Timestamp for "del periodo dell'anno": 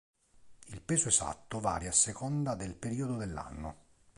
2.55-3.75